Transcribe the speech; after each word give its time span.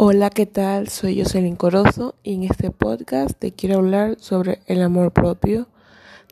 Hola, 0.00 0.30
¿qué 0.30 0.46
tal? 0.46 0.86
Soy 0.86 1.20
Jocelyn 1.20 1.56
Corozo 1.56 2.14
y 2.22 2.34
en 2.34 2.44
este 2.44 2.70
podcast 2.70 3.36
te 3.36 3.50
quiero 3.50 3.78
hablar 3.78 4.14
sobre 4.20 4.60
el 4.66 4.80
amor 4.80 5.10
propio 5.10 5.66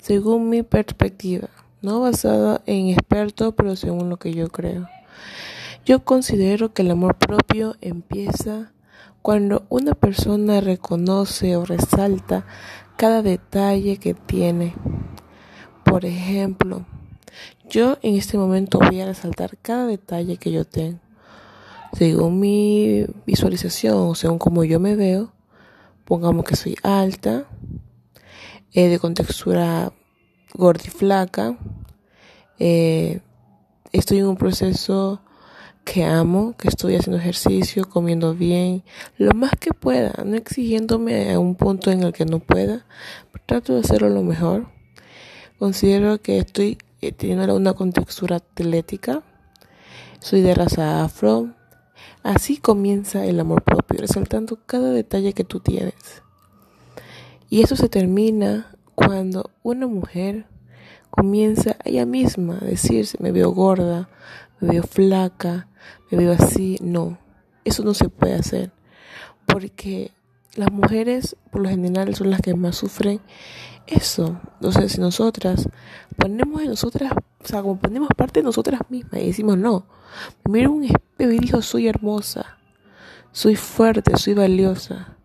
según 0.01 0.49
mi 0.51 0.63
perspectiva, 0.63 1.49
no 1.83 1.99
basada 1.99 2.63
en 2.67 2.91
expertos, 2.91 3.55
pero 3.57 3.75
según 3.75 4.09
lo 4.09 4.19
que 4.19 4.33
yo 4.33 4.51
creo. 4.51 4.89
Yo 5.85 6.05
considero 6.05 6.73
que 6.73 6.83
el 6.83 6.93
amor 6.93 7.17
propio 7.17 7.75
empieza 7.81 8.71
cuando 9.21 9.67
una 9.69 9.95
persona 9.95 10.61
reconoce 10.61 11.57
o 11.57 11.65
resalta 11.65 12.47
cada 12.97 13.21
detalle 13.21 13.97
que 13.97 14.15
tiene. 14.15 14.77
Por 15.83 16.05
ejemplo, 16.05 16.87
yo 17.69 17.99
en 18.03 18.15
este 18.15 18.39
momento 18.39 18.79
voy 18.79 19.01
a 19.01 19.07
resaltar 19.07 19.59
cada 19.61 19.89
detalle 19.89 20.37
que 20.37 20.53
yo 20.53 20.65
tengo 20.65 21.01
según 21.97 22.41
mi 22.41 23.07
visualización 23.25 24.15
según 24.17 24.39
como 24.39 24.65
yo 24.65 24.79
me 24.79 24.97
veo, 24.97 25.33
pongamos 26.05 26.45
que 26.45 26.55
soy 26.55 26.77
alta, 26.83 27.47
eh, 28.75 28.89
de 28.89 28.99
contextura 28.99 29.93
gorda 30.53 30.83
y 30.87 30.91
flaca, 30.91 31.59
eh, 32.59 33.21
estoy 33.93 34.19
en 34.19 34.27
un 34.27 34.37
proceso 34.37 35.23
que 35.85 36.05
amo, 36.05 36.55
que 36.59 36.69
estoy 36.69 36.97
haciendo 36.97 37.19
ejercicio, 37.19 37.89
comiendo 37.89 38.35
bien, 38.35 38.83
lo 39.17 39.33
más 39.33 39.53
que 39.59 39.73
pueda, 39.73 40.13
no 40.23 40.37
exigiéndome 40.37 41.33
a 41.33 41.39
un 41.39 41.55
punto 41.55 41.91
en 41.91 42.03
el 42.03 42.13
que 42.13 42.27
no 42.27 42.41
pueda, 42.41 42.85
trato 43.47 43.73
de 43.73 43.81
hacerlo 43.81 44.11
lo 44.11 44.23
mejor. 44.23 44.67
Considero 45.59 46.21
que 46.21 46.39
estoy 46.39 46.77
eh, 47.01 47.13
teniendo 47.13 47.57
una 47.57 47.73
contextura 47.73 48.37
atlética, 48.37 49.23
soy 50.21 50.43
de 50.43 50.55
raza 50.55 51.05
afro, 51.05 51.55
Así 52.23 52.59
comienza 52.59 53.25
el 53.25 53.39
amor 53.41 53.63
propio, 53.63 54.01
resaltando 54.01 54.59
cada 54.67 54.91
detalle 54.91 55.33
que 55.33 55.45
tú 55.45 55.61
tienes. 55.61 55.95
Y 57.49 57.63
eso 57.63 57.77
se 57.77 57.89
termina 57.89 58.75
cuando 58.95 59.51
una 59.63 59.87
mujer 59.87 60.47
comienza 61.11 61.77
ella 61.85 62.05
misma 62.05 62.59
a 62.61 62.65
decirse, 62.65 63.17
me 63.21 63.33
veo 63.33 63.51
gorda, 63.51 64.09
me 64.61 64.71
veo 64.71 64.83
flaca, 64.83 65.69
me 66.11 66.19
veo 66.19 66.33
así. 66.33 66.79
No, 66.81 67.19
eso 67.65 67.85
no 67.85 67.95
se 67.95 68.09
puede 68.09 68.35
hacer. 68.35 68.73
Porque 69.47 70.11
las 70.57 70.73
mujeres 70.73 71.37
por 71.51 71.63
lo 71.63 71.69
general 71.69 72.15
son 72.15 72.31
las 72.31 72.41
que 72.41 72.55
más 72.55 72.77
sufren 72.77 73.21
eso. 73.87 74.41
Entonces, 74.55 74.93
si 74.93 75.01
nosotras 75.01 75.69
ponemos 76.17 76.63
en 76.63 76.71
nosotras, 76.71 77.13
o 77.13 77.47
sea, 77.47 77.63
como 77.63 77.79
ponemos 77.79 78.09
parte 78.17 78.41
de 78.41 78.45
nosotras 78.45 78.81
mismas 78.89 79.23
y 79.23 79.27
decimos, 79.27 79.57
no, 79.57 79.87
mira 80.49 80.69
un 80.69 80.85
espejo 80.85 81.31
y 81.31 81.39
dijo, 81.39 81.63
soy 81.63 81.89
hermosa, 81.89 82.59
soy 83.33 83.57
fuerte, 83.57 84.17
soy 84.17 84.35
valiosa. 84.35 85.17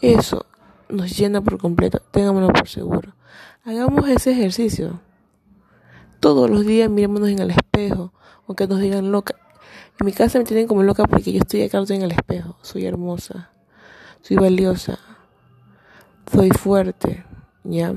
Eso 0.00 0.46
nos 0.88 1.16
llena 1.16 1.40
por 1.40 1.58
completo, 1.58 2.00
tengámoslo 2.10 2.48
por 2.48 2.68
seguro. 2.68 3.14
Hagamos 3.64 4.08
ese 4.08 4.32
ejercicio. 4.32 5.00
Todos 6.20 6.50
los 6.50 6.66
días 6.66 6.90
mirémonos 6.90 7.28
en 7.28 7.38
el 7.38 7.50
espejo, 7.50 8.12
aunque 8.46 8.66
nos 8.66 8.80
digan 8.80 9.10
loca. 9.10 9.36
En 9.98 10.06
mi 10.06 10.12
casa 10.12 10.38
me 10.38 10.44
tienen 10.44 10.66
como 10.66 10.82
loca 10.82 11.04
porque 11.04 11.32
yo 11.32 11.40
estoy 11.40 11.62
acá 11.62 11.82
en 11.88 12.02
el 12.02 12.12
espejo. 12.12 12.56
Soy 12.62 12.86
hermosa, 12.86 13.50
soy 14.22 14.36
valiosa, 14.36 14.98
soy 16.30 16.50
fuerte, 16.50 17.24
¿ya? 17.64 17.94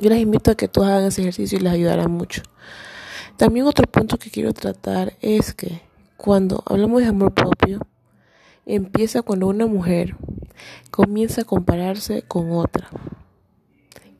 Yo 0.00 0.10
les 0.10 0.20
invito 0.20 0.50
a 0.50 0.54
que 0.54 0.68
todos 0.68 0.88
hagan 0.88 1.04
ese 1.04 1.22
ejercicio 1.22 1.58
y 1.58 1.62
les 1.62 1.72
ayudará 1.72 2.06
mucho. 2.08 2.42
También 3.36 3.66
otro 3.66 3.86
punto 3.86 4.18
que 4.18 4.30
quiero 4.30 4.52
tratar 4.52 5.14
es 5.20 5.54
que 5.54 5.82
cuando 6.16 6.62
hablamos 6.66 7.00
de 7.00 7.08
amor 7.08 7.32
propio, 7.32 7.86
empieza 8.66 9.22
cuando 9.22 9.46
una 9.46 9.66
mujer 9.66 10.16
comienza 10.90 11.42
a 11.42 11.44
compararse 11.44 12.22
con 12.22 12.50
otra. 12.52 12.88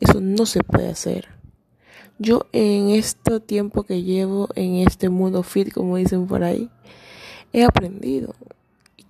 Eso 0.01 0.21
no 0.21 0.47
se 0.47 0.63
puede 0.63 0.89
hacer. 0.89 1.29
Yo 2.19 2.47
en 2.53 2.91
este 2.91 3.41
tiempo 3.41 3.85
que 3.85 4.03
llevo 4.03 4.49
en 4.55 4.77
este 4.77 5.09
mundo 5.09 5.43
fit, 5.43 5.73
como 5.73 5.97
dicen 5.97 6.27
por 6.27 6.43
ahí, 6.43 6.71
he 7.53 7.65
aprendido 7.65 8.35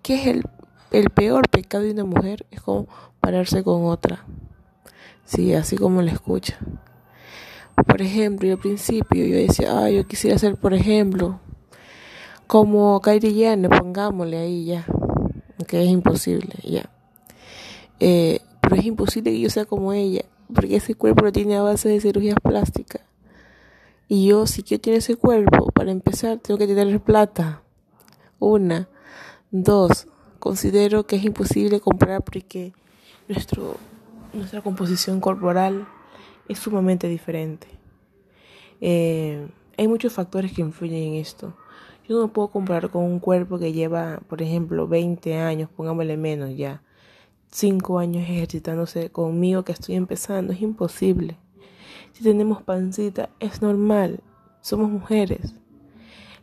que 0.03 0.15
es 0.15 0.27
el, 0.27 0.45
el 0.91 1.11
peor 1.11 1.49
pecado 1.49 1.85
de 1.85 1.93
una 1.93 2.05
mujer, 2.05 2.47
es 2.51 2.61
compararse 2.61 3.63
con 3.63 3.85
otra. 3.85 4.25
Sí, 5.25 5.55
así 5.55 5.77
como 5.77 6.03
la 6.03 6.13
escucha. 6.13 6.59
Por 7.87 8.03
ejemplo, 8.03 8.49
yo 8.49 8.55
al 8.55 8.61
principio 8.61 9.25
yo 9.25 9.37
decía, 9.37 9.79
ah, 9.79 9.91
yo 9.91 10.07
quisiera 10.07 10.39
ser, 10.39 10.57
por 10.57 10.75
ejemplo, 10.75 11.41
como 12.47 13.01
Kylie 13.01 13.35
Jenner, 13.35 13.71
pongámosle 13.71 14.39
ahí 14.39 14.65
ya, 14.65 14.87
que 15.67 15.83
es 15.83 15.89
imposible, 15.89 16.55
ya. 16.65 16.91
Eh, 18.01 18.41
pero 18.61 18.77
es 18.77 18.85
imposible 18.85 19.31
que 19.31 19.41
yo 19.41 19.51
sea 19.51 19.65
como 19.65 19.93
ella, 19.93 20.23
porque 20.55 20.77
ese 20.77 20.95
cuerpo 20.95 21.25
lo 21.25 21.33
tiene 21.33 21.57
a 21.57 21.63
base 21.63 21.89
de 21.89 22.01
cirugías 22.01 22.39
plásticas. 22.43 23.03
Y 24.09 24.27
yo, 24.27 24.47
si 24.47 24.63
quiero 24.63 24.81
tener 24.81 24.99
ese 25.01 25.17
cuerpo, 25.17 25.71
para 25.73 25.91
empezar, 25.91 26.39
tengo 26.39 26.57
que 26.57 26.67
tener 26.67 27.01
plata. 27.01 27.63
Una. 28.39 28.89
Dos. 29.51 30.09
Considero 30.39 31.07
que 31.07 31.17
es 31.17 31.25
imposible 31.25 31.81
comprar 31.81 32.23
porque 32.23 32.73
nuestro, 33.29 33.77
nuestra 34.33 34.63
composición 34.63 35.21
corporal 35.21 35.87
es 36.49 36.59
sumamente 36.59 37.09
diferente. 37.09 37.67
Eh, 38.81 39.49
hay 39.77 39.89
muchos 39.89 40.13
factores 40.13 40.53
que 40.53 40.63
influyen 40.63 41.03
en 41.03 41.15
esto. 41.15 41.55
Yo 42.09 42.19
no 42.19 42.33
puedo 42.33 42.49
comparar 42.49 42.91
con 42.91 43.05
un 43.05 43.19
cuerpo 43.21 43.59
que 43.59 43.73
lleva, 43.73 44.21
por 44.29 44.41
ejemplo, 44.41 44.89
20 44.89 45.37
años, 45.37 45.69
pongámosle 45.77 46.17
menos 46.17 46.57
ya, 46.57 46.83
5 47.51 47.99
años 47.99 48.23
ejercitándose 48.23 49.11
conmigo 49.11 49.65
que 49.65 49.73
estoy 49.73 49.97
empezando. 49.97 50.53
Es 50.53 50.63
imposible. 50.63 51.37
Si 52.13 52.23
tenemos 52.23 52.63
pancita, 52.63 53.29
es 53.41 53.61
normal. 53.61 54.21
Somos 54.61 54.91
mujeres. 54.91 55.55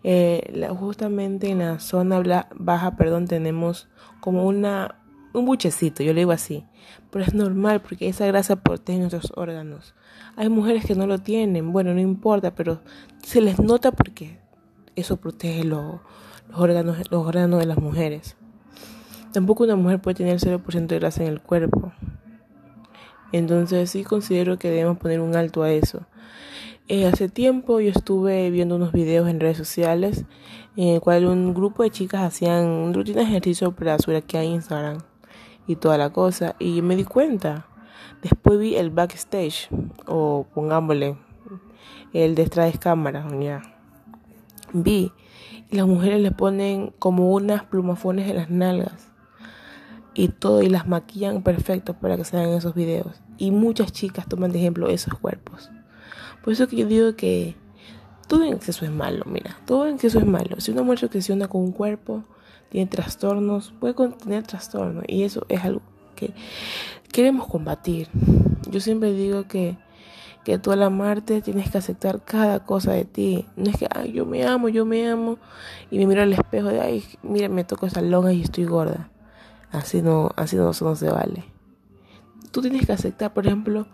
Eh, 0.08 0.70
justamente 0.78 1.50
en 1.50 1.60
la 1.60 1.80
zona 1.80 2.48
baja, 2.54 2.96
perdón, 2.96 3.26
tenemos 3.26 3.88
como 4.20 4.46
una 4.46 5.00
un 5.34 5.46
buchecito, 5.46 6.04
yo 6.04 6.14
le 6.14 6.22
digo 6.22 6.32
así. 6.32 6.64
Pero 7.12 7.26
es 7.26 7.34
normal 7.34 7.82
porque 7.82 8.08
esa 8.08 8.26
grasa 8.28 8.58
protege 8.58 9.00
nuestros 9.00 9.34
órganos. 9.36 9.96
Hay 10.36 10.50
mujeres 10.50 10.86
que 10.86 10.96
no 10.96 11.08
lo 11.08 11.20
tienen, 11.20 11.72
bueno, 11.72 11.94
no 11.94 12.00
importa, 12.00 12.54
pero 12.54 12.82
se 13.24 13.42
les 13.42 13.60
nota 13.60 13.92
porque 13.92 14.40
eso 14.96 15.18
protege 15.18 15.64
los, 15.64 16.00
órganos, 16.54 16.98
los 17.10 17.26
órganos 17.26 17.60
de 17.60 17.66
las 17.66 17.78
mujeres. 17.78 18.36
Tampoco 19.34 19.64
una 19.64 19.76
mujer 19.76 20.02
puede 20.02 20.16
tener 20.16 20.40
0% 20.40 20.86
de 20.86 21.00
grasa 21.00 21.24
en 21.24 21.30
el 21.30 21.42
cuerpo. 21.42 21.92
Entonces 23.32 23.90
sí 23.90 24.04
considero 24.04 24.58
que 24.58 24.70
debemos 24.70 24.98
poner 24.98 25.20
un 25.20 25.36
alto 25.36 25.64
a 25.64 25.72
eso. 25.72 26.06
Eh, 26.88 27.08
hace 27.08 27.30
tiempo 27.30 27.80
yo 27.80 27.90
estuve 27.90 28.52
viendo 28.52 28.76
unos 28.76 28.92
videos 28.92 29.28
en 29.28 29.40
redes 29.40 29.58
sociales 29.58 30.24
en 30.76 30.90
el 30.90 31.02
cual 31.02 31.26
un 31.26 31.56
grupo 31.56 31.82
de 31.82 31.90
chicas 31.90 32.22
hacían 32.22 32.94
rutinas 32.94 33.26
de 33.26 33.32
ejercicio 33.32 33.72
para 33.72 33.98
subir 33.98 34.18
aquí 34.18 34.38
a 34.38 34.44
Instagram 34.44 35.00
y 35.66 35.78
toda 35.78 35.98
la 35.98 36.12
cosa. 36.12 36.56
Y 36.60 36.84
me 36.84 36.96
di 36.96 37.04
cuenta. 37.04 37.66
Después 38.22 38.60
vi 38.60 38.76
el 38.76 38.92
backstage, 38.92 39.68
o 40.06 40.46
pongámosle, 40.54 41.18
el 42.14 42.36
detrás 42.36 42.72
de 42.72 42.78
cámara, 42.78 43.26
ya. 43.40 43.62
Vi. 44.74 45.12
Y 45.72 45.76
las 45.78 45.88
mujeres 45.88 46.22
le 46.22 46.32
ponen 46.32 46.94
como 47.00 47.32
unas 47.32 47.64
plumafones 47.64 48.30
en 48.30 48.38
las 48.38 48.50
nalgas. 48.52 49.12
Y 50.14 50.28
todo, 50.28 50.62
y 50.62 50.70
las 50.70 50.88
maquillan 50.88 51.42
perfectos 51.42 51.96
para 51.96 52.16
que 52.16 52.26
se 52.26 52.38
hagan 52.38 52.54
esos 52.54 52.76
videos. 52.76 53.22
Y 53.38 53.50
muchas 53.50 53.92
chicas 53.92 54.28
toman 54.28 54.52
de 54.52 54.60
ejemplo 54.60 54.88
esos 54.88 55.16
cuerpos. 55.16 55.72
Por 56.44 56.54
eso 56.54 56.68
que 56.68 56.76
yo 56.76 56.86
digo 56.86 57.16
que 57.16 57.56
todo 58.28 58.44
en 58.44 58.54
exceso 58.54 58.86
es 58.86 58.92
malo, 58.92 59.24
mira, 59.26 59.58
todo 59.66 59.88
en 59.88 59.96
exceso 59.96 60.20
es 60.20 60.26
malo. 60.26 60.60
Si 60.60 60.72
una 60.72 60.84
mujer 60.84 61.00
se 61.00 61.06
obsesiona 61.08 61.48
con 61.48 61.62
un 61.62 61.72
cuerpo, 61.72 62.24
tiene 62.70 62.90
trastornos, 62.90 63.74
puede 63.80 63.94
contener 63.94 64.44
trastornos 64.44 65.04
y 65.08 65.24
eso 65.24 65.46
es 65.50 65.64
algo 65.64 65.82
que 66.16 66.34
queremos 67.12 67.48
combatir. 67.48 68.10
Yo 68.70 68.80
siempre 68.80 69.14
digo 69.14 69.48
que, 69.48 69.78
que 70.44 70.58
tú 70.58 70.72
al 70.72 70.84
amarte 70.84 71.42
tienes 71.42 71.70
que 71.70 71.78
aceptar 71.78 72.24
cada 72.26 72.66
cosa 72.66 72.94
de 72.94 73.06
ti. 73.06 73.46
No 73.56 73.70
es 73.70 73.78
que, 73.78 73.88
ay, 73.94 74.12
yo 74.12 74.26
me 74.26 74.46
amo, 74.46 74.70
yo 74.70 74.86
me 74.86 75.08
amo 75.08 75.38
y 75.92 75.98
me 75.98 76.08
miro 76.08 76.24
al 76.24 76.34
espejo 76.34 76.70
de, 76.70 76.82
ay, 76.82 77.04
mira, 77.24 77.50
me 77.50 77.64
toco 77.64 77.86
esa 77.86 78.02
longa 78.02 78.34
y 78.34 78.42
estoy 78.42 78.66
gorda. 78.66 79.10
Así 79.72 80.02
no, 80.02 80.32
así 80.36 80.56
no, 80.56 80.72
eso 80.72 80.86
no 80.86 80.96
se 80.96 81.10
vale. 81.10 81.55
Tú 82.56 82.62
tienes 82.62 82.86
que 82.86 82.94
aceptar, 82.94 83.34
por 83.34 83.46
ejemplo, 83.46 83.86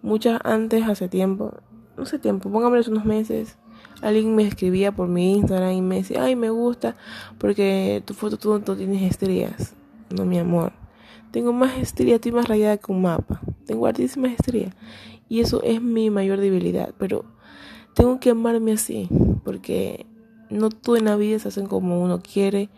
muchas 0.00 0.38
antes, 0.44 0.86
hace 0.86 1.08
tiempo, 1.08 1.54
no 1.96 2.06
sé 2.06 2.20
tiempo, 2.20 2.52
pongámosles 2.52 2.86
unos 2.86 3.04
meses, 3.04 3.58
Alguien 4.00 4.36
me 4.36 4.46
escribía 4.46 4.92
por 4.92 5.08
mi 5.08 5.32
Instagram 5.32 5.72
y 5.72 5.80
me 5.80 5.96
decía, 5.96 6.22
ay, 6.22 6.36
me 6.36 6.50
gusta 6.50 6.96
porque 7.38 8.02
tu 8.04 8.14
foto 8.14 8.36
tú 8.36 8.62
no 8.64 8.76
tienes 8.76 9.02
estrías. 9.02 9.74
No, 10.14 10.24
mi 10.24 10.38
amor. 10.38 10.72
Tengo 11.30 11.52
más 11.52 11.78
estrías, 11.78 12.16
estoy 12.16 12.32
más 12.32 12.46
rayada 12.46 12.76
que 12.76 12.92
un 12.92 13.02
mapa. 13.02 13.40
Tengo 13.64 13.86
altísimas 13.86 14.32
estrías. 14.32 14.74
Y 15.28 15.40
eso 15.40 15.62
es 15.62 15.80
mi 15.80 16.10
mayor 16.10 16.40
debilidad. 16.40 16.94
Pero 16.98 17.24
tengo 17.94 18.20
que 18.20 18.30
amarme 18.30 18.72
así 18.72 19.08
porque 19.44 20.06
no 20.50 20.68
todo 20.68 20.96
en 20.96 21.06
la 21.06 21.16
vida 21.16 21.38
se 21.38 21.48
hacen 21.48 21.66
como 21.66 22.00
uno 22.00 22.20
quiere 22.20 22.68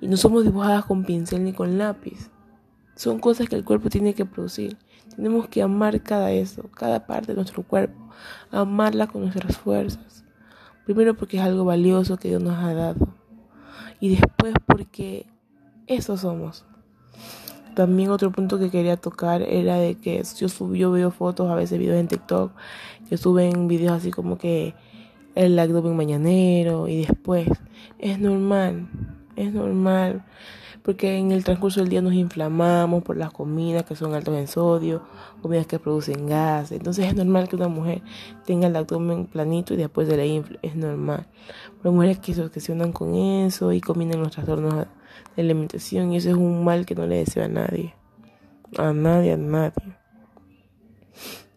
y 0.00 0.08
no 0.08 0.16
somos 0.16 0.44
dibujadas 0.44 0.84
con 0.84 1.04
pincel 1.04 1.44
ni 1.44 1.52
con 1.52 1.78
lápiz. 1.78 2.28
Son 2.96 3.20
cosas 3.20 3.48
que 3.48 3.56
el 3.56 3.64
cuerpo 3.64 3.90
tiene 3.90 4.14
que 4.14 4.24
producir. 4.24 4.76
Tenemos 5.14 5.48
que 5.48 5.62
amar 5.62 6.02
cada 6.02 6.32
eso, 6.32 6.68
cada 6.72 7.06
parte 7.06 7.28
de 7.28 7.36
nuestro 7.36 7.62
cuerpo, 7.62 8.10
amarla 8.50 9.06
con 9.06 9.22
nuestras 9.22 9.56
fuerzas. 9.56 10.24
Primero 10.84 11.16
porque 11.16 11.36
es 11.36 11.42
algo 11.42 11.64
valioso 11.64 12.16
que 12.16 12.28
Dios 12.28 12.42
nos 12.42 12.58
ha 12.58 12.74
dado 12.74 13.08
y 14.00 14.10
después 14.10 14.54
porque 14.66 15.26
eso 15.86 16.16
somos. 16.16 16.64
También 17.74 18.10
otro 18.10 18.32
punto 18.32 18.58
que 18.58 18.70
quería 18.70 18.96
tocar 18.96 19.42
era 19.42 19.76
de 19.76 19.96
que 19.96 20.22
yo, 20.38 20.48
subo, 20.48 20.74
yo 20.74 20.90
veo 20.90 21.10
fotos, 21.10 21.50
a 21.50 21.54
veces 21.54 21.78
videos 21.78 22.00
en 22.00 22.08
TikTok, 22.08 22.52
que 23.08 23.16
suben 23.18 23.68
videos 23.68 23.92
así 23.92 24.10
como 24.10 24.38
que 24.38 24.74
el 25.34 25.58
abdomen 25.58 25.94
mañanero 25.96 26.88
y 26.88 27.04
después. 27.04 27.48
Es 27.98 28.18
normal, 28.18 28.88
es 29.36 29.52
normal, 29.52 30.24
porque 30.86 31.18
en 31.18 31.32
el 31.32 31.42
transcurso 31.42 31.80
del 31.80 31.88
día 31.88 32.00
nos 32.00 32.14
inflamamos 32.14 33.02
por 33.02 33.16
las 33.16 33.32
comidas 33.32 33.82
que 33.82 33.96
son 33.96 34.14
altas 34.14 34.36
en 34.36 34.46
sodio, 34.46 35.02
comidas 35.42 35.66
que 35.66 35.80
producen 35.80 36.28
gas. 36.28 36.70
Entonces 36.70 37.06
es 37.06 37.16
normal 37.16 37.48
que 37.48 37.56
una 37.56 37.66
mujer 37.66 38.02
tenga 38.44 38.68
el 38.68 38.76
abdomen 38.76 39.26
planito 39.26 39.74
y 39.74 39.78
después 39.78 40.06
de 40.06 40.16
la 40.16 40.24
infla, 40.24 40.60
es 40.62 40.76
normal. 40.76 41.26
Pero 41.82 41.92
mujeres 41.92 42.20
que 42.20 42.34
se 42.34 42.42
obsesionan 42.44 42.92
con 42.92 43.16
eso 43.16 43.72
y 43.72 43.80
combinan 43.80 44.20
los 44.20 44.30
trastornos 44.30 44.86
de 45.34 45.42
alimentación 45.42 46.12
y 46.12 46.18
eso 46.18 46.28
es 46.28 46.36
un 46.36 46.62
mal 46.62 46.86
que 46.86 46.94
no 46.94 47.04
le 47.04 47.16
deseo 47.16 47.42
a 47.42 47.48
nadie. 47.48 47.92
A 48.78 48.92
nadie, 48.92 49.32
a 49.32 49.36
nadie. 49.36 49.72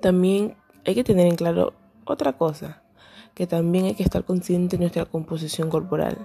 También 0.02 0.56
hay 0.88 0.96
que 0.96 1.04
tener 1.04 1.28
en 1.28 1.36
claro 1.36 1.74
otra 2.04 2.34
cosa, 2.34 2.82
que 3.36 3.46
también 3.46 3.86
hay 3.86 3.94
que 3.94 4.02
estar 4.02 4.24
consciente 4.24 4.78
de 4.78 4.82
nuestra 4.82 5.06
composición 5.06 5.70
corporal. 5.70 6.18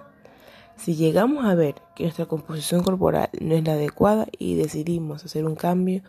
Si 0.77 0.97
llegamos 0.97 1.45
a 1.45 1.55
ver 1.55 1.77
que 1.95 2.05
nuestra 2.05 2.27
composición 2.27 2.83
corporal 2.83 3.31
no 3.41 3.55
es 3.55 3.65
la 3.65 3.73
adecuada 3.73 4.27
y 4.39 4.55
decidimos 4.57 5.25
hacer 5.25 5.47
un 5.47 5.55
cambio, 5.55 6.03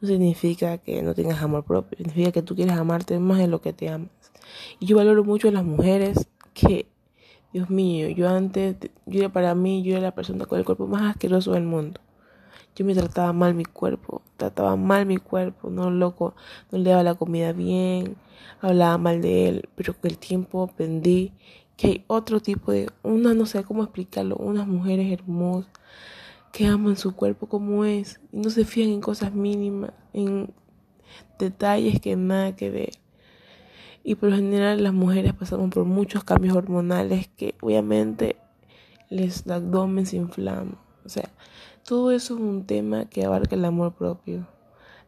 no 0.00 0.08
significa 0.08 0.78
que 0.78 1.02
no 1.02 1.14
tengas 1.14 1.42
amor 1.42 1.64
propio, 1.64 1.96
significa 1.96 2.32
que 2.32 2.42
tú 2.42 2.54
quieres 2.54 2.76
amarte 2.76 3.18
más 3.18 3.38
de 3.38 3.48
lo 3.48 3.60
que 3.60 3.72
te 3.72 3.88
amas. 3.88 4.10
Y 4.80 4.86
yo 4.86 4.96
valoro 4.96 5.24
mucho 5.24 5.48
a 5.48 5.52
las 5.52 5.64
mujeres 5.64 6.28
que 6.52 6.86
Dios 7.52 7.70
mío, 7.70 8.08
yo 8.08 8.28
antes, 8.28 8.76
yo 9.06 9.20
era 9.20 9.28
para 9.30 9.54
mí, 9.54 9.82
yo 9.82 9.92
era 9.92 10.02
la 10.02 10.14
persona 10.14 10.44
con 10.44 10.58
el 10.58 10.64
cuerpo 10.64 10.86
más 10.86 11.10
asqueroso 11.10 11.52
del 11.52 11.64
mundo. 11.64 12.00
Yo 12.76 12.84
me 12.84 12.94
trataba 12.94 13.32
mal 13.32 13.54
mi 13.54 13.64
cuerpo, 13.64 14.22
trataba 14.36 14.76
mal 14.76 15.06
mi 15.06 15.16
cuerpo, 15.16 15.70
no 15.70 15.90
loco, 15.90 16.34
no 16.70 16.78
le 16.78 16.90
daba 16.90 17.02
la 17.02 17.14
comida 17.14 17.52
bien, 17.52 18.16
hablaba 18.60 18.98
mal 18.98 19.22
de 19.22 19.48
él, 19.48 19.68
pero 19.74 19.94
con 19.94 20.10
el 20.10 20.18
tiempo 20.18 20.62
aprendí 20.62 21.32
que 21.78 21.86
hay 21.86 22.04
otro 22.08 22.40
tipo 22.40 22.72
de, 22.72 22.90
una 23.02 23.32
no 23.32 23.46
sé 23.46 23.64
cómo 23.64 23.82
explicarlo, 23.82 24.36
unas 24.36 24.66
mujeres 24.66 25.10
hermosas 25.10 25.72
que 26.52 26.66
aman 26.66 26.98
su 26.98 27.16
cuerpo 27.16 27.46
como 27.46 27.86
es 27.86 28.20
y 28.30 28.36
no 28.36 28.50
se 28.50 28.66
fían 28.66 28.90
en 28.90 29.00
cosas 29.00 29.32
mínimas, 29.32 29.92
en 30.12 30.52
detalles 31.38 31.98
que 32.00 32.16
nada 32.16 32.54
que 32.54 32.68
ver 32.68 32.90
y 34.08 34.14
por 34.14 34.30
lo 34.30 34.36
general 34.36 34.82
las 34.82 34.94
mujeres 34.94 35.34
pasamos 35.34 35.68
por 35.68 35.84
muchos 35.84 36.24
cambios 36.24 36.56
hormonales 36.56 37.28
que 37.36 37.54
obviamente 37.60 38.36
les 39.10 39.46
abdomen 39.46 40.06
se 40.06 40.16
inflama. 40.16 40.78
O 41.04 41.10
sea, 41.10 41.28
todo 41.86 42.10
eso 42.10 42.34
es 42.34 42.40
un 42.40 42.64
tema 42.64 43.04
que 43.04 43.26
abarca 43.26 43.54
el 43.54 43.66
amor 43.66 43.92
propio. 43.92 44.46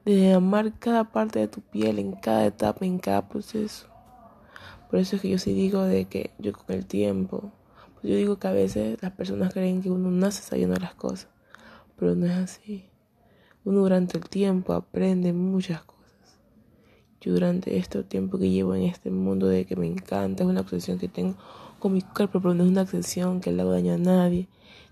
De 0.05 0.35
amar 0.35 0.79
cada 0.79 1.05
parte 1.13 1.39
de 1.39 1.49
tu 1.49 1.63
piel 1.63 1.99
en 1.99 2.13
cada 2.13 2.45
etapa, 2.45 2.85
en 2.85 2.99
cada 2.99 3.27
proceso. 3.27 3.87
Por 4.91 4.99
eso 4.99 5.17
es 5.17 5.23
que 5.23 5.31
yo 5.31 5.39
sí 5.39 5.55
digo 5.55 5.85
de 5.85 6.07
que 6.07 6.33
yo 6.39 6.53
con 6.53 6.75
el 6.75 6.85
tiempo, 6.85 7.53
pues 7.95 8.11
yo 8.11 8.17
digo 8.17 8.41
que 8.41 8.49
a 8.49 8.53
veces 8.53 9.01
las 9.01 9.13
personas 9.13 9.53
creen 9.53 9.83
que 9.83 9.91
uno 9.91 10.11
nace 10.11 10.43
sabiendo 10.43 10.75
las 10.81 10.95
cosas, 10.95 11.29
pero 11.97 12.17
no 12.17 12.27
es 12.27 12.33
así. 12.33 12.91
Uno 13.65 13.81
durante 13.81 14.19
el 14.19 14.29
tiempo 14.29 14.73
aprende 14.73 15.33
muchas 15.33 15.85
cosas. 15.85 16.01
Yo 17.21 17.33
durante 17.33 17.77
este 17.77 18.03
tiempo 18.03 18.39
que 18.39 18.51
llevo 18.51 18.75
en 18.75 18.83
este 18.83 19.11
mundo 19.11 19.47
de 19.47 19.65
que 19.65 19.77
me 19.77 19.87
encanta, 19.87 20.43
es 20.43 20.49
una 20.49 20.63
obsesión 20.63 20.99
que 20.99 21.07
tengo 21.07 21.37
con 21.79 21.93
mi 21.93 22.03
cuerpo, 22.03 22.41
pero 22.41 22.55
no 22.55 22.65
es 22.65 22.71
una 22.71 22.83
obsesión 22.83 23.41
que 23.41 23.53
le 23.53 23.63
hago 23.63 23.71
daño 23.71 23.95
a 23.95 23.99
nadie, 23.99 24.49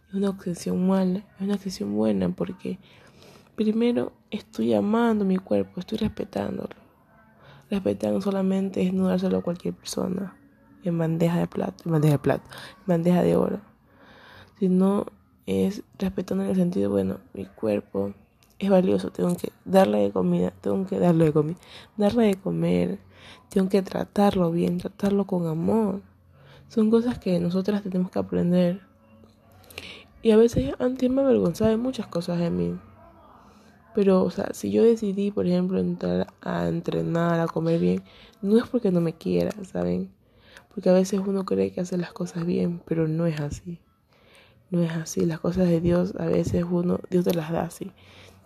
es 0.09 0.15
una 0.15 0.31
obsesión 0.31 0.87
mala, 0.87 1.25
es 1.37 1.41
una 1.41 1.55
obsesión 1.55 1.95
buena 1.97 2.29
porque 2.29 2.79
primero 3.56 4.12
estoy 4.31 4.75
amando 4.75 5.25
mi 5.25 5.39
cuerpo, 5.39 5.81
estoy 5.81 5.99
respetándolo. 5.99 6.88
Respetando 7.70 8.20
solamente 8.20 8.82
es 8.82 8.94
no 8.94 9.09
dárselo 9.09 9.38
a 9.38 9.43
cualquier 9.43 9.75
persona 9.75 10.37
en 10.85 10.97
bandeja 10.97 11.38
de 11.38 11.47
plata, 11.47 11.82
en 11.85 11.93
bandeja 11.93 12.12
de 12.12 12.19
plata, 12.19 12.44
en 12.79 12.87
bandeja 12.87 13.23
de 13.23 13.37
oro. 13.37 13.61
Sino 14.59 15.06
es 15.47 15.82
respetando 15.99 16.44
en 16.44 16.50
el 16.50 16.56
sentido, 16.56 16.91
bueno, 16.91 17.19
mi 17.35 17.47
cuerpo 17.47 18.15
es 18.59 18.70
valioso, 18.70 19.11
tengo 19.11 19.37
que 19.37 19.53
darle 19.65 19.99
de 19.99 20.11
comida, 20.11 20.53
tengo 20.61 20.87
que 20.87 20.99
darle 20.99 21.26
de 21.26 21.32
comida, 21.32 21.56
darle 21.97 22.26
de 22.26 22.35
comer, 22.37 22.99
tengo 23.49 23.69
que 23.69 23.82
tratarlo 23.82 24.50
bien, 24.50 24.79
tratarlo 24.79 25.26
con 25.26 25.47
amor. 25.47 26.03
Son 26.69 26.91
cosas 26.91 27.19
que 27.19 27.38
nosotras 27.41 27.82
tenemos 27.82 28.11
que 28.11 28.19
aprender. 28.19 28.81
Y 30.23 30.32
a 30.32 30.37
veces 30.37 30.75
antes 30.79 31.09
me 31.09 31.23
avergonzaba 31.23 31.71
de 31.71 31.76
muchas 31.76 32.06
cosas 32.09 32.38
de 32.38 32.50
mí. 32.50 32.79
Pero, 33.94 34.23
o 34.23 34.31
sea, 34.31 34.50
si 34.52 34.70
yo 34.70 34.85
decidí, 34.85 35.31
por 35.31 35.46
ejemplo, 35.46 35.79
entrar 35.79 36.29
a 36.40 36.69
entrenar, 36.69 37.40
a 37.40 37.46
comer 37.46 37.81
bien, 37.81 38.02
no 38.43 38.58
es 38.58 38.69
porque 38.69 38.90
no 38.90 39.00
me 39.00 39.14
quiera, 39.14 39.52
¿saben? 39.64 40.11
Porque 40.75 40.90
a 40.90 40.93
veces 40.93 41.20
uno 41.26 41.44
cree 41.44 41.73
que 41.73 41.81
hace 41.81 41.96
las 41.96 42.12
cosas 42.12 42.46
bien, 42.46 42.81
pero 42.87 43.08
no 43.08 43.26
es 43.26 43.40
así. 43.40 43.81
No 44.70 44.82
es 44.82 44.93
así. 44.93 45.25
Las 45.26 45.40
cosas 45.40 45.69
de 45.69 45.81
Dios 45.81 46.14
a 46.19 46.26
veces 46.26 46.64
uno, 46.70 47.00
Dios 47.11 47.25
te 47.25 47.35
las 47.35 47.50
da 47.50 47.62
así 47.62 47.93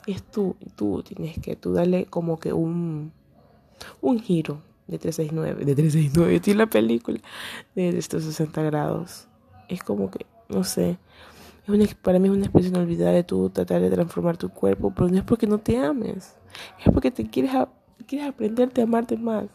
es 0.07 0.23
tú, 0.23 0.57
tú 0.77 1.03
tienes 1.03 1.39
que 1.39 1.57
tú 1.57 1.73
darle 1.73 2.07
como 2.07 2.39
que 2.39 2.53
un, 2.53 3.13
un 4.01 4.21
giro 4.21 4.63
de 4.87 4.99
369, 4.99 5.65
de 5.65 5.75
369, 5.75 6.41
tiene 6.41 6.59
la 6.65 6.67
película 6.67 7.21
de 7.75 7.97
estos 7.97 8.25
60 8.25 8.63
grados. 8.63 9.29
Es 9.69 9.83
como 9.83 10.11
que, 10.11 10.27
no 10.49 10.65
sé, 10.65 10.99
es 11.65 11.69
una, 11.69 11.87
para 12.03 12.19
mí 12.19 12.29
es 12.29 12.35
una 12.35 12.45
expresión 12.45 12.77
olvidada 12.77 13.13
de 13.13 13.25
tú 13.25 13.51
tratar 13.51 13.81
de 13.81 13.91
transformar 13.91 14.37
tu 14.37 14.49
cuerpo, 14.49 14.93
pero 14.95 15.09
no 15.09 15.19
es 15.19 15.25
porque 15.25 15.47
no 15.47 15.59
te 15.59 15.79
ames, 15.79 16.37
es 16.85 16.93
porque 16.93 17.11
te 17.11 17.29
quieres, 17.29 17.53
quieres 18.07 18.29
aprenderte 18.29 18.81
a 18.81 18.85
amarte 18.85 19.17
más. 19.17 19.47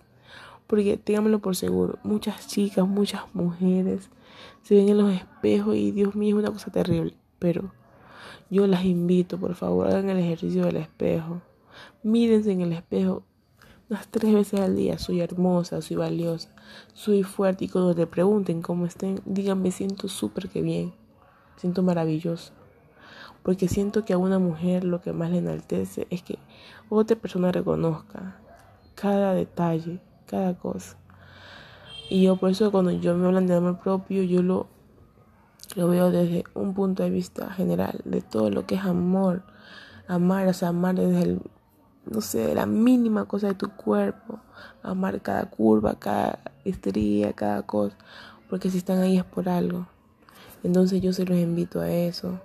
Porque 0.68 0.98
tengámoslo 0.98 1.40
por 1.40 1.56
seguro, 1.56 1.98
muchas 2.04 2.48
chicas, 2.48 2.86
muchas 2.86 3.24
mujeres 3.34 4.10
se 4.64 4.76
ven 4.76 4.90
en 4.90 4.98
los 4.98 5.14
espejos 5.14 5.76
y 5.76 5.92
Dios 5.92 6.14
mío 6.16 6.36
es 6.36 6.44
una 6.44 6.52
cosa 6.52 6.72
terrible, 6.72 7.16
pero 7.40 7.72
yo 8.50 8.66
las 8.68 8.86
invito, 8.86 9.38
por 9.38 9.56
favor, 9.56 9.88
hagan 9.88 10.10
el 10.10 10.20
ejercicio 10.20 10.64
del 10.66 10.78
espejo. 10.78 11.42
Mírense 12.04 12.52
en 12.52 12.62
el 12.62 12.74
espejo 12.74 13.24
unas 13.90 14.08
tres 14.08 14.34
veces 14.34 14.60
al 14.60 14.76
día. 14.76 14.98
Soy 14.98 15.20
hermosa, 15.20 15.82
soy 15.82 15.98
valiosa, 15.98 16.50
soy 16.94 17.24
fuerte. 17.24 17.66
Y 17.66 17.70
cuando 17.70 17.94
te 17.94 18.08
pregunten 18.08 18.62
cómo 18.62 18.86
estén, 18.86 19.22
digan, 19.26 19.62
me 19.62 19.72
siento 19.72 20.08
súper 20.08 20.48
que 20.48 20.62
bien. 20.62 20.94
Siento 21.58 21.84
maravilloso. 21.84 22.54
Porque 23.44 23.68
siento 23.68 24.06
que 24.06 24.14
a 24.14 24.18
una 24.18 24.40
mujer 24.40 24.84
lo 24.84 25.02
que 25.02 25.14
más 25.14 25.30
le 25.32 25.40
enaltece 25.40 26.08
es 26.10 26.24
que 26.24 26.40
otra 26.90 27.16
persona 27.18 27.52
reconozca 27.52 28.38
cada 28.96 29.34
detalle, 29.34 30.00
cada 30.26 30.56
cosa. 30.56 30.98
Y 32.10 32.24
yo 32.24 32.38
por 32.38 32.50
eso 32.50 32.72
cuando 32.72 32.92
yo 32.92 33.16
me 33.16 33.28
hablan 33.28 33.48
de 33.48 33.56
amor 33.56 33.80
propio, 33.80 34.24
yo 34.24 34.42
lo 34.42 34.68
lo 35.76 35.88
veo 35.88 36.12
desde 36.12 36.44
un 36.54 36.74
punto 36.74 37.04
de 37.04 37.10
vista 37.10 37.52
general, 37.52 38.02
de 38.06 38.22
todo 38.22 38.50
lo 38.50 38.66
que 38.66 38.76
es 38.76 38.82
amor. 38.82 39.44
Amar, 40.08 40.48
o 40.48 40.54
sea, 40.54 40.70
amar 40.70 40.96
desde 40.96 41.22
el, 41.22 41.42
no 42.06 42.22
sé, 42.22 42.56
la 42.56 42.66
mínima 42.66 43.26
cosa 43.26 43.48
de 43.48 43.54
tu 43.54 43.70
cuerpo. 43.70 44.40
Amar 44.82 45.22
cada 45.22 45.50
curva, 45.50 45.96
cada 46.00 46.40
estría, 46.64 47.34
cada 47.34 47.64
cosa. 47.64 47.96
Porque 48.50 48.70
si 48.72 48.78
están 48.78 49.00
ahí 49.00 49.18
es 49.18 49.26
por 49.26 49.50
algo. 49.50 49.88
Entonces 50.68 51.02
yo 51.02 51.14
se 51.14 51.24
los 51.24 51.38
invito 51.38 51.80
a 51.80 51.90
eso. 51.90 52.42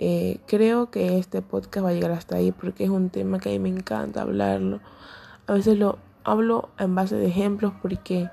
Eh, 0.00 0.40
creo 0.48 0.90
que 0.90 1.18
este 1.18 1.42
podcast 1.42 1.86
va 1.86 1.90
a 1.90 1.92
llegar 1.92 2.10
hasta 2.10 2.34
ahí 2.34 2.50
porque 2.50 2.82
es 2.82 2.90
un 2.90 3.08
tema 3.08 3.38
que 3.38 3.50
a 3.50 3.52
mí 3.52 3.60
me 3.60 3.68
encanta 3.68 4.22
hablarlo. 4.22 4.80
A 5.46 5.52
veces 5.52 5.78
lo 5.78 5.98
hablo 6.24 6.70
en 6.76 6.96
base 6.96 7.14
de 7.14 7.28
ejemplos 7.28 7.72
porque 7.80 8.28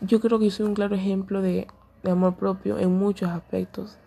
yo 0.00 0.18
creo 0.18 0.40
que 0.40 0.50
soy 0.50 0.66
un 0.66 0.74
claro 0.74 0.96
ejemplo 0.96 1.42
de 1.42 1.68
amor 2.02 2.34
propio 2.34 2.80
en 2.80 2.90
muchos 2.90 3.30
aspectos 3.30 3.98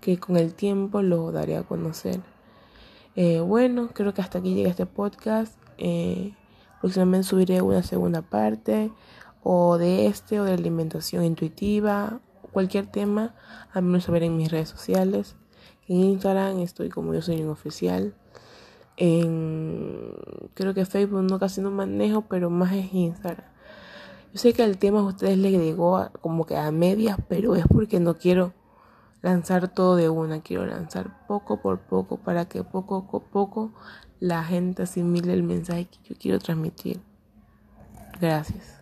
que 0.00 0.18
con 0.18 0.38
el 0.38 0.54
tiempo 0.54 1.02
lo 1.02 1.30
daré 1.30 1.58
a 1.58 1.62
conocer. 1.62 2.20
Eh, 3.16 3.40
bueno, 3.40 3.90
creo 3.92 4.14
que 4.14 4.22
hasta 4.22 4.38
aquí 4.38 4.54
llega 4.54 4.70
este 4.70 4.86
podcast. 4.86 5.58
Eh, 5.76 6.32
próximamente 6.80 7.28
subiré 7.28 7.60
una 7.60 7.82
segunda 7.82 8.22
parte 8.22 8.90
o 9.42 9.76
de 9.76 10.06
este 10.06 10.40
o 10.40 10.44
de 10.44 10.54
alimentación 10.54 11.22
intuitiva, 11.22 12.20
cualquier 12.52 12.86
tema, 12.86 13.34
menos 13.74 14.04
saber 14.04 14.22
en 14.22 14.36
mis 14.36 14.50
redes 14.50 14.68
sociales. 14.68 15.36
En 15.88 15.96
Instagram 15.96 16.60
estoy 16.60 16.88
como 16.88 17.14
yo 17.14 17.22
soy 17.22 17.42
un 17.42 17.50
oficial. 17.50 18.14
En 18.96 20.14
creo 20.54 20.74
que 20.74 20.84
Facebook 20.84 21.22
no 21.22 21.38
casi 21.38 21.60
no 21.60 21.70
manejo, 21.70 22.22
pero 22.22 22.50
más 22.50 22.72
es 22.72 22.92
Instagram. 22.92 23.46
Yo 24.32 24.38
sé 24.38 24.52
que 24.52 24.62
el 24.62 24.78
tema 24.78 25.00
a 25.00 25.02
ustedes 25.02 25.38
les 25.38 25.52
llegó 25.52 26.08
como 26.20 26.46
que 26.46 26.56
a 26.56 26.70
medias, 26.70 27.18
pero 27.28 27.56
es 27.56 27.66
porque 27.66 27.98
no 27.98 28.16
quiero 28.16 28.52
lanzar 29.22 29.68
todo 29.68 29.96
de 29.96 30.08
una, 30.08 30.40
quiero 30.40 30.66
lanzar 30.66 31.26
poco 31.26 31.60
por 31.60 31.80
poco 31.80 32.18
para 32.18 32.44
que 32.46 32.62
poco 32.62 32.96
a 33.12 33.20
poco 33.20 33.72
la 34.20 34.44
gente 34.44 34.84
asimile 34.84 35.32
el 35.32 35.42
mensaje 35.42 35.86
que 35.86 35.98
yo 36.10 36.16
quiero 36.18 36.38
transmitir. 36.38 37.00
Gracias. 38.20 38.79